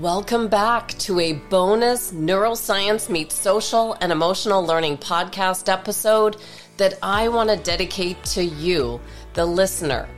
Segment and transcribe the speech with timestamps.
[0.00, 6.36] Welcome back to a bonus Neuroscience Meets Social and Emotional Learning podcast episode
[6.76, 9.00] that I want to dedicate to you,
[9.34, 10.08] the listener.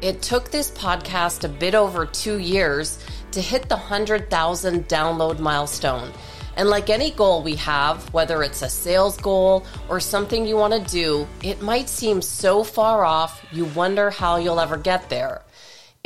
[0.00, 6.12] It took this podcast a bit over two years to hit the 100,000 download milestone.
[6.56, 10.72] And like any goal we have, whether it's a sales goal or something you want
[10.74, 15.42] to do, it might seem so far off you wonder how you'll ever get there.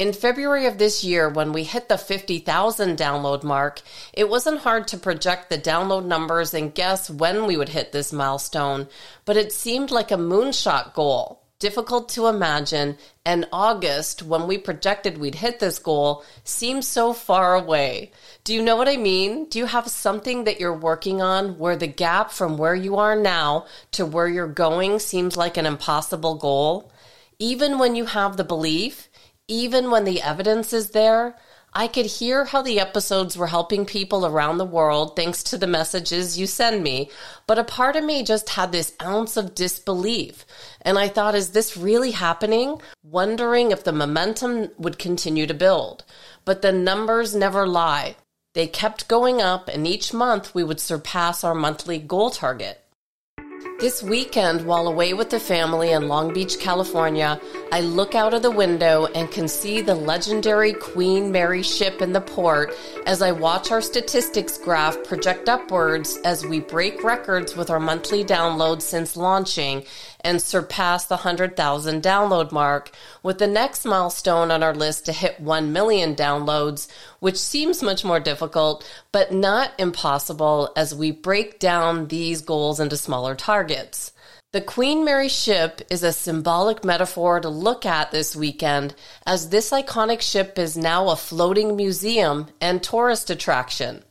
[0.01, 3.82] In February of this year, when we hit the 50,000 download mark,
[4.14, 8.11] it wasn't hard to project the download numbers and guess when we would hit this
[8.11, 8.89] milestone,
[9.27, 12.96] but it seemed like a moonshot goal, difficult to imagine,
[13.27, 18.11] and August, when we projected we'd hit this goal, seemed so far away.
[18.43, 19.50] Do you know what I mean?
[19.50, 23.17] Do you have something that you're working on where the gap from where you are
[23.17, 26.91] now to where you're going seems like an impossible goal?
[27.39, 29.10] Even when you have the belief,
[29.50, 31.36] even when the evidence is there,
[31.72, 35.66] I could hear how the episodes were helping people around the world thanks to the
[35.66, 37.11] messages you send me,
[37.47, 40.47] but a part of me just had this ounce of disbelief.
[40.83, 42.80] And I thought, is this really happening?
[43.05, 46.05] Wondering if the momentum would continue to build.
[46.44, 48.17] But the numbers never lie.
[48.55, 52.84] They kept going up, and each month we would surpass our monthly goal target.
[53.81, 57.41] This weekend, while away with the family in Long Beach, California,
[57.73, 62.12] I look out of the window and can see the legendary Queen Mary ship in
[62.12, 62.75] the port
[63.06, 68.23] as I watch our statistics graph project upwards as we break records with our monthly
[68.23, 69.84] downloads since launching
[70.23, 72.91] and surpass the 100,000 download mark,
[73.23, 76.86] with the next milestone on our list to hit 1 million downloads,
[77.20, 82.98] which seems much more difficult, but not impossible as we break down these goals into
[82.98, 83.69] smaller targets.
[84.52, 89.70] The Queen Mary ship is a symbolic metaphor to look at this weekend, as this
[89.70, 94.02] iconic ship is now a floating museum and tourist attraction.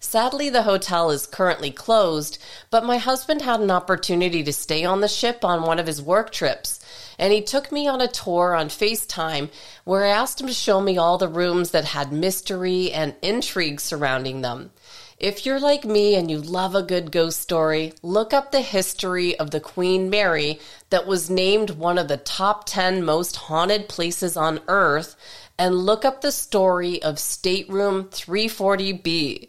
[0.00, 2.36] Sadly, the hotel is currently closed,
[2.70, 6.02] but my husband had an opportunity to stay on the ship on one of his
[6.02, 6.78] work trips,
[7.18, 9.48] and he took me on a tour on FaceTime
[9.84, 13.80] where I asked him to show me all the rooms that had mystery and intrigue
[13.80, 14.72] surrounding them.
[15.18, 19.34] If you're like me and you love a good ghost story, look up the history
[19.38, 20.60] of the Queen Mary
[20.90, 25.16] that was named one of the top 10 most haunted places on earth
[25.58, 29.48] and look up the story of Stateroom 340B.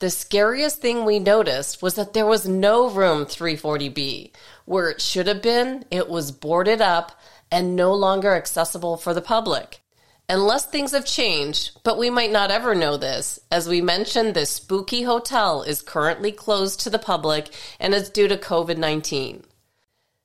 [0.00, 4.32] The scariest thing we noticed was that there was no room 340B.
[4.64, 7.20] Where it should have been, it was boarded up
[7.52, 9.83] and no longer accessible for the public.
[10.26, 13.38] Unless things have changed, but we might not ever know this.
[13.50, 18.26] As we mentioned, this spooky hotel is currently closed to the public and is due
[18.28, 19.44] to COVID 19.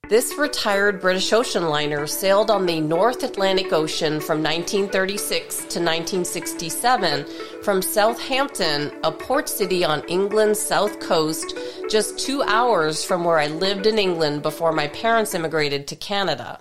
[0.08, 7.26] This retired British ocean liner sailed on the North Atlantic Ocean from 1936 to 1967
[7.62, 11.56] from Southampton, a port city on England's south coast,
[11.90, 16.60] just two hours from where I lived in England before my parents immigrated to Canada.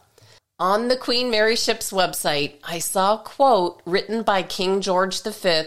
[0.61, 5.67] On the Queen Mary ship's website, I saw a quote written by King George V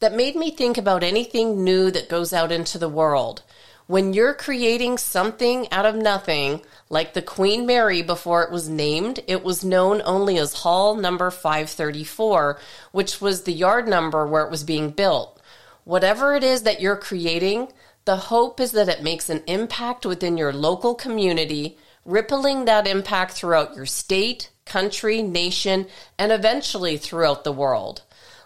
[0.00, 3.40] that made me think about anything new that goes out into the world.
[3.86, 9.20] When you're creating something out of nothing, like the Queen Mary before it was named,
[9.26, 12.60] it was known only as Hull number 534,
[12.92, 15.40] which was the yard number where it was being built.
[15.84, 17.68] Whatever it is that you're creating,
[18.04, 21.78] the hope is that it makes an impact within your local community,
[22.08, 25.86] rippling that impact throughout your state, country, nation,
[26.18, 28.00] and eventually throughout the world.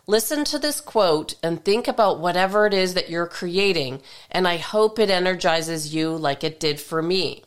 [0.08, 4.02] Listen to this quote and think about whatever it is that you're creating,
[4.32, 7.44] and I hope it energizes you like it did for me.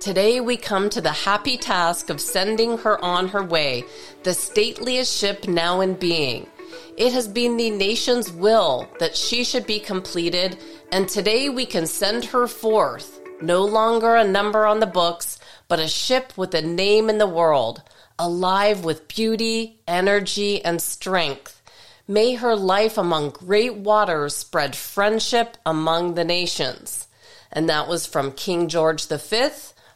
[0.00, 3.84] Today we come to the happy task of sending her on her way,
[4.24, 6.48] the stateliest ship now in being.
[6.96, 10.58] It has been the nation's will that she should be completed,
[10.90, 15.78] and today we can send her forth, no longer a number on the books, but
[15.78, 17.82] a ship with a name in the world,
[18.18, 21.62] alive with beauty, energy, and strength.
[22.06, 27.06] May her life among great waters spread friendship among the nations.
[27.52, 29.48] And that was from King George V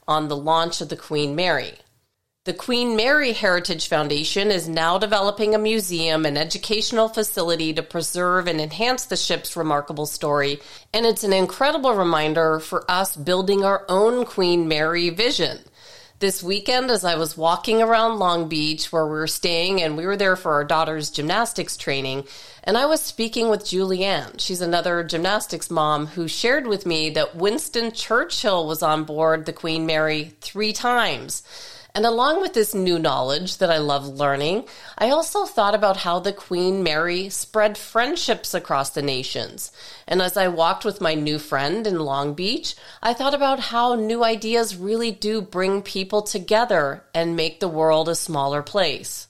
[0.07, 1.75] on the launch of the Queen Mary.
[2.45, 8.47] The Queen Mary Heritage Foundation is now developing a museum and educational facility to preserve
[8.47, 10.61] and enhance the ship's remarkable story,
[10.93, 15.61] and it's an incredible reminder for us building our own Queen Mary vision
[16.19, 20.05] this weekend as I was walking around Long Beach where we were staying and we
[20.05, 22.25] were there for our daughter's gymnastics training.
[22.63, 24.39] And I was speaking with Julianne.
[24.39, 29.53] She's another gymnastics mom who shared with me that Winston Churchill was on board the
[29.53, 31.43] Queen Mary three times.
[31.97, 34.65] And along with this new knowledge that I love learning,
[34.99, 39.71] I also thought about how the Queen Mary spread friendships across the nations.
[40.09, 43.95] And as I walked with my new friend in Long Beach, I thought about how
[43.95, 49.29] new ideas really do bring people together and make the world a smaller place.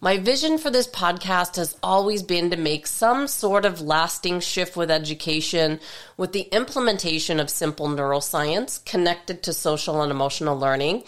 [0.00, 4.76] My vision for this podcast has always been to make some sort of lasting shift
[4.76, 5.80] with education
[6.16, 11.02] with the implementation of simple neuroscience connected to social and emotional learning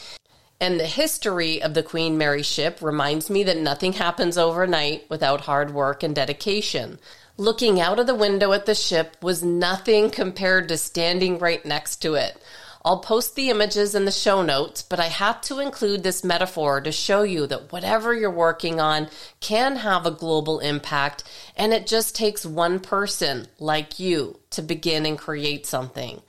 [0.61, 5.43] and the history of the Queen Mary ship reminds me that nothing happens overnight without
[5.43, 6.99] hard work and dedication.
[7.39, 11.97] Looking out of the window at the ship was nothing compared to standing right next
[12.03, 12.37] to it.
[12.85, 16.81] I'll post the images in the show notes, but I have to include this metaphor
[16.81, 19.09] to show you that whatever you're working on
[19.41, 21.25] can have a global impact,
[21.57, 26.23] and it just takes one person like you to begin and create something.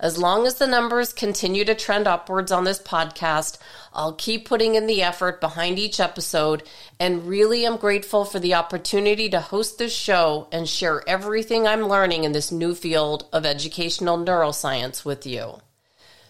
[0.00, 3.58] As long as the numbers continue to trend upwards on this podcast,
[3.92, 6.62] I'll keep putting in the effort behind each episode
[7.00, 11.88] and really am grateful for the opportunity to host this show and share everything I'm
[11.88, 15.58] learning in this new field of educational neuroscience with you.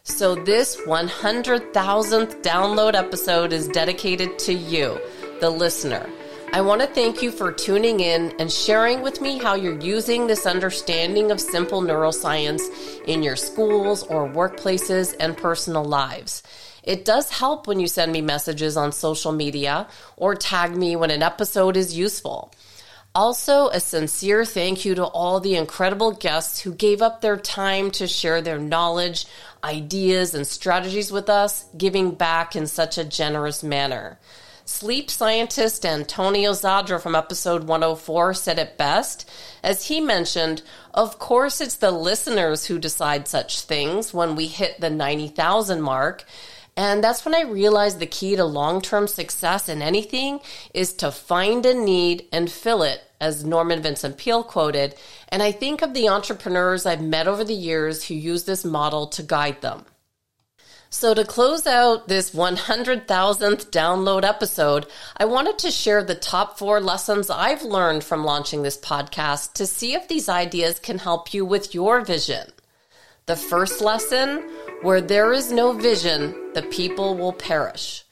[0.02, 4.98] So, this 100,000th download episode is dedicated to you,
[5.40, 6.08] the listener.
[6.50, 10.26] I want to thank you for tuning in and sharing with me how you're using
[10.26, 12.62] this understanding of simple neuroscience
[13.04, 16.42] in your schools or workplaces and personal lives.
[16.82, 21.10] It does help when you send me messages on social media or tag me when
[21.10, 22.50] an episode is useful.
[23.14, 27.90] Also, a sincere thank you to all the incredible guests who gave up their time
[27.90, 29.26] to share their knowledge,
[29.62, 34.18] ideas, and strategies with us, giving back in such a generous manner.
[34.68, 39.26] Sleep scientist Antonio Zadra from episode 104 said it best.
[39.62, 40.60] As he mentioned,
[40.92, 46.26] of course, it's the listeners who decide such things when we hit the 90,000 mark.
[46.76, 50.40] And that's when I realized the key to long term success in anything
[50.74, 54.94] is to find a need and fill it, as Norman Vincent Peale quoted.
[55.30, 59.06] And I think of the entrepreneurs I've met over the years who use this model
[59.06, 59.86] to guide them.
[60.90, 63.04] So, to close out this 100,000th
[63.70, 64.86] download episode,
[65.18, 69.66] I wanted to share the top four lessons I've learned from launching this podcast to
[69.66, 72.52] see if these ideas can help you with your vision.
[73.26, 74.48] The first lesson
[74.80, 78.04] where there is no vision, the people will perish.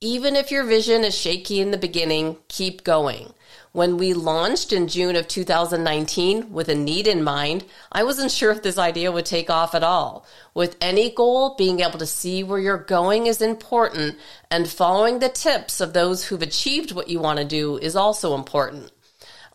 [0.00, 3.34] Even if your vision is shaky in the beginning, keep going.
[3.72, 8.52] When we launched in June of 2019 with a need in mind, I wasn't sure
[8.52, 10.24] if this idea would take off at all.
[10.54, 14.16] With any goal, being able to see where you're going is important,
[14.52, 18.36] and following the tips of those who've achieved what you want to do is also
[18.36, 18.92] important.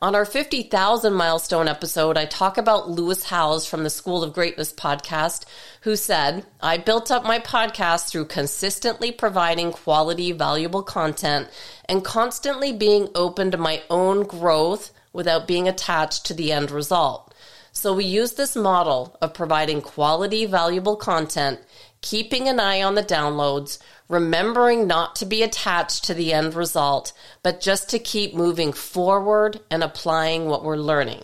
[0.03, 4.73] On our 50,000 milestone episode, I talk about Lewis Howes from the School of Greatness
[4.73, 5.45] podcast,
[5.83, 11.47] who said, I built up my podcast through consistently providing quality, valuable content
[11.85, 17.33] and constantly being open to my own growth without being attached to the end result.
[17.71, 21.61] So we use this model of providing quality, valuable content,
[22.03, 27.13] keeping an eye on the downloads, remembering not to be attached to the end result,
[27.41, 31.23] but just to keep moving forward and applying what we're learning.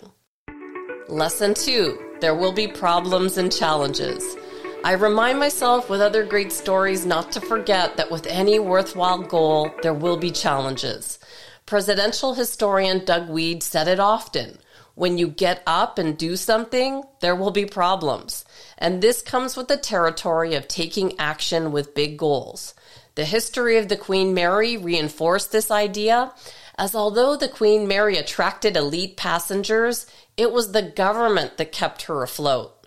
[1.08, 4.36] Lesson two there will be problems and challenges.
[4.84, 9.70] I remind myself with other great stories not to forget that with any worthwhile goal,
[9.82, 11.18] there will be challenges.
[11.66, 14.58] Presidential historian Doug Wead said it often.
[15.00, 18.44] When you get up and do something, there will be problems.
[18.76, 22.74] And this comes with the territory of taking action with big goals.
[23.14, 26.34] The history of the Queen Mary reinforced this idea,
[26.76, 30.04] as although the Queen Mary attracted elite passengers,
[30.36, 32.86] it was the government that kept her afloat.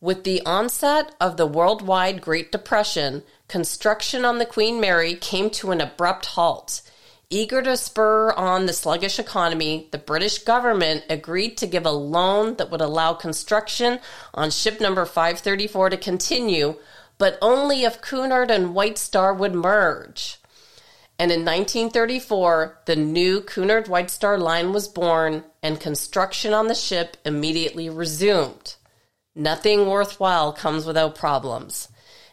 [0.00, 5.72] With the onset of the worldwide Great Depression, construction on the Queen Mary came to
[5.72, 6.82] an abrupt halt.
[7.30, 12.56] Eager to spur on the sluggish economy, the British government agreed to give a loan
[12.56, 14.00] that would allow construction
[14.32, 16.76] on ship number 534 to continue,
[17.18, 20.38] but only if Cunard and White Star would merge.
[21.18, 26.74] And in 1934, the new Cunard White Star line was born, and construction on the
[26.74, 28.76] ship immediately resumed.
[29.34, 31.88] Nothing worthwhile comes without problems.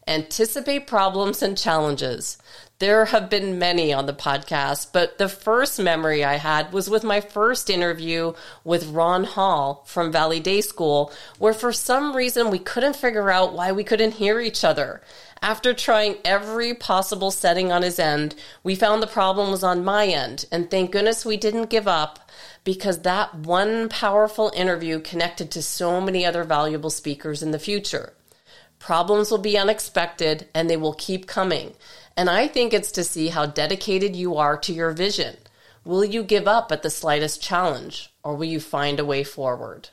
[0.08, 2.38] Anticipate problems and challenges.
[2.78, 7.04] There have been many on the podcast, but the first memory I had was with
[7.04, 8.34] my first interview
[8.64, 13.54] with Ron Hall from Valley Day School, where for some reason we couldn't figure out
[13.54, 15.02] why we couldn't hear each other.
[15.42, 20.06] After trying every possible setting on his end, we found the problem was on my
[20.06, 22.30] end, and thank goodness we didn't give up
[22.64, 28.14] because that one powerful interview connected to so many other valuable speakers in the future.
[28.80, 31.74] Problems will be unexpected and they will keep coming.
[32.18, 35.38] And I think it's to see how dedicated you are to your vision.
[35.84, 39.90] Will you give up at the slightest challenge, or will you find a way forward?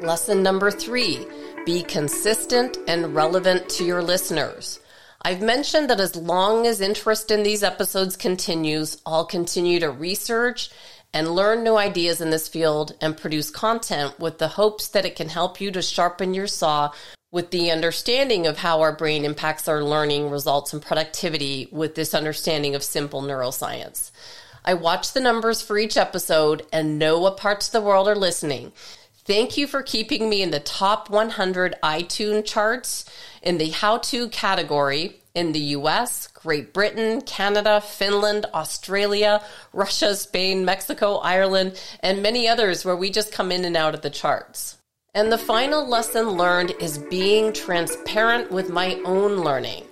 [0.00, 1.26] Lesson number three
[1.66, 4.78] be consistent and relevant to your listeners.
[5.22, 10.70] I've mentioned that as long as interest in these episodes continues, I'll continue to research
[11.12, 15.16] and learn new ideas in this field and produce content with the hopes that it
[15.16, 16.92] can help you to sharpen your saw
[17.30, 22.14] with the understanding of how our brain impacts our learning results and productivity with this
[22.14, 24.10] understanding of simple neuroscience.
[24.64, 28.16] I watch the numbers for each episode and know what parts of the world are
[28.16, 28.72] listening.
[29.24, 33.04] Thank you for keeping me in the top 100 iTunes charts
[33.42, 39.42] in the how to category in the US, Great Britain, Canada, Finland, Australia,
[39.74, 44.00] Russia, Spain, Mexico, Ireland, and many others where we just come in and out of
[44.00, 44.77] the charts.
[45.18, 49.84] And the final lesson learned is being transparent with my own learning.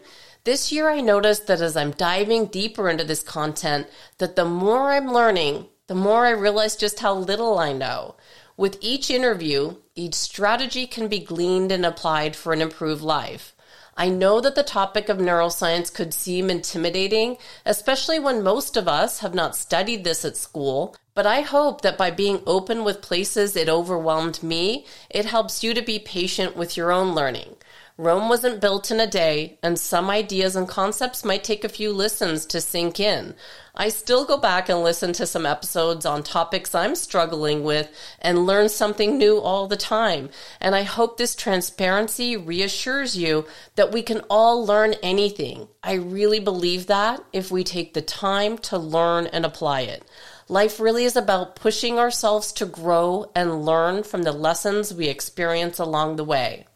[0.45, 4.93] This year I noticed that as I'm diving deeper into this content that the more
[4.93, 8.15] I'm learning, the more I realize just how little I know.
[8.57, 13.53] With each interview, each strategy can be gleaned and applied for an improved life.
[13.97, 19.19] I know that the topic of neuroscience could seem intimidating, especially when most of us
[19.19, 23.57] have not studied this at school, but I hope that by being open with places
[23.57, 27.57] it overwhelmed me, it helps you to be patient with your own learning.
[27.99, 31.91] Rome wasn't built in a day, and some ideas and concepts might take a few
[31.95, 33.35] listens to sink in.
[33.75, 38.45] I still go back and listen to some episodes on topics I'm struggling with and
[38.45, 40.29] learn something new all the time.
[40.61, 43.47] And I hope this transparency reassures you
[43.77, 45.69] that we can all learn anything.
[45.83, 50.05] I really believe that if we take the time to learn and apply it.
[50.49, 55.81] Life really is about pushing ourselves to grow and learn from the lessons we experience
[55.81, 56.67] along the way.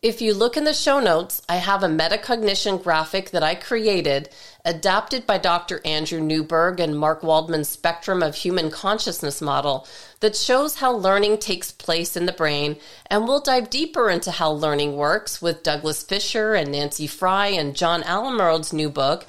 [0.00, 4.30] If you look in the show notes, I have a metacognition graphic that I created,
[4.64, 5.80] adapted by Dr.
[5.84, 9.86] Andrew Newberg and Mark Waldman's Spectrum of Human Consciousness model,
[10.20, 14.50] that shows how learning takes place in the brain, and we'll dive deeper into how
[14.50, 19.26] learning works with Douglas Fisher and Nancy Frey and John Almarode's new book.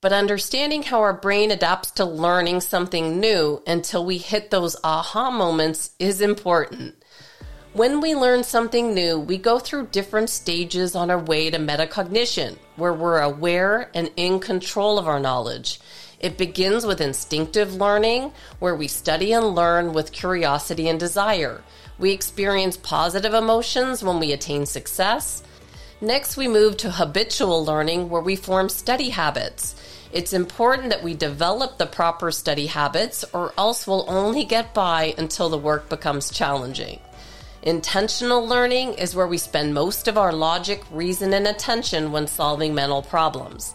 [0.00, 5.28] But understanding how our brain adapts to learning something new until we hit those aha
[5.28, 6.94] moments is important.
[7.72, 12.58] When we learn something new, we go through different stages on our way to metacognition,
[12.76, 15.80] where we're aware and in control of our knowledge.
[16.20, 21.60] It begins with instinctive learning, where we study and learn with curiosity and desire.
[21.98, 25.42] We experience positive emotions when we attain success.
[26.00, 29.74] Next, we move to habitual learning, where we form study habits.
[30.12, 35.14] It's important that we develop the proper study habits, or else we'll only get by
[35.18, 37.00] until the work becomes challenging.
[37.62, 42.74] Intentional learning is where we spend most of our logic, reason, and attention when solving
[42.74, 43.74] mental problems.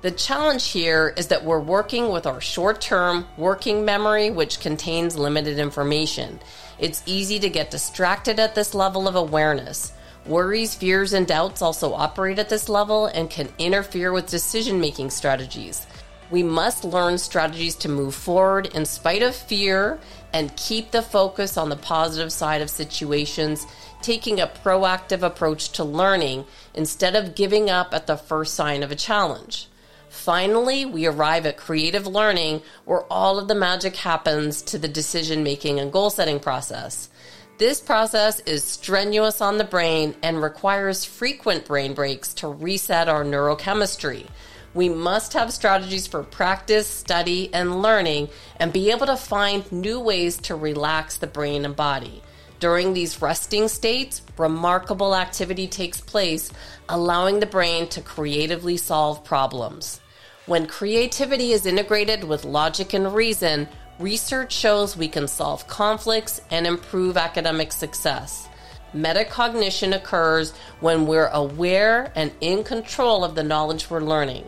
[0.00, 5.18] The challenge here is that we're working with our short term working memory, which contains
[5.18, 6.40] limited information.
[6.78, 9.92] It's easy to get distracted at this level of awareness.
[10.26, 15.10] Worries, fears, and doubts also operate at this level and can interfere with decision making
[15.10, 15.86] strategies.
[16.30, 19.98] We must learn strategies to move forward in spite of fear
[20.32, 23.66] and keep the focus on the positive side of situations,
[24.00, 28.90] taking a proactive approach to learning instead of giving up at the first sign of
[28.90, 29.68] a challenge.
[30.08, 35.42] Finally, we arrive at creative learning where all of the magic happens to the decision
[35.42, 37.10] making and goal setting process.
[37.56, 43.22] This process is strenuous on the brain and requires frequent brain breaks to reset our
[43.22, 44.26] neurochemistry.
[44.74, 50.00] We must have strategies for practice, study, and learning and be able to find new
[50.00, 52.24] ways to relax the brain and body.
[52.58, 56.50] During these resting states, remarkable activity takes place,
[56.88, 60.00] allowing the brain to creatively solve problems.
[60.46, 63.68] When creativity is integrated with logic and reason,
[63.98, 68.48] research shows we can solve conflicts and improve academic success.
[68.94, 74.44] Metacognition occurs when we're aware and in control of the knowledge we're learning.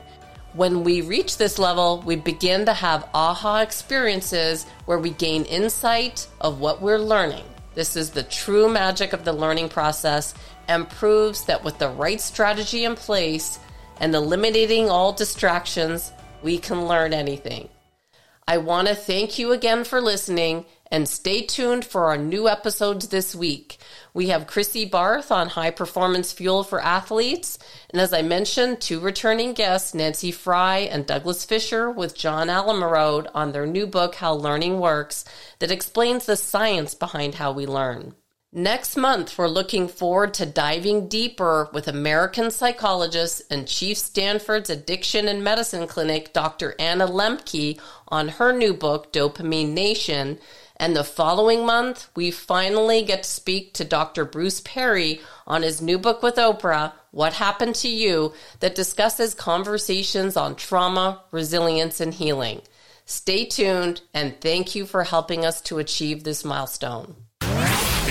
[0.52, 6.26] When we reach this level, we begin to have aha experiences where we gain insight
[6.40, 7.44] of what we're learning.
[7.74, 10.32] This is the true magic of the learning process
[10.66, 13.58] and proves that with the right strategy in place
[14.00, 16.12] and eliminating all distractions,
[16.42, 17.68] we can learn anything.
[18.48, 23.08] I want to thank you again for listening and stay tuned for our new episodes
[23.08, 23.78] this week.
[24.14, 27.58] We have Chrissy Barth on high performance fuel for athletes.
[27.90, 33.26] And as I mentioned, two returning guests, Nancy Frey and Douglas Fisher, with John Almarode
[33.34, 35.24] on their new book, How Learning Works,
[35.58, 38.14] that explains the science behind how we learn.
[38.52, 45.26] Next month, we're looking forward to diving deeper with American psychologist and Chief Stanford's Addiction
[45.28, 46.74] and Medicine Clinic, Dr.
[46.78, 50.38] Anna Lembke, on her new book, Dopamine Nation.
[50.76, 54.24] And the following month, we finally get to speak to Dr.
[54.24, 60.36] Bruce Perry on his new book with Oprah, What Happened to You, that discusses conversations
[60.36, 62.62] on trauma, resilience, and healing.
[63.04, 67.25] Stay tuned, and thank you for helping us to achieve this milestone.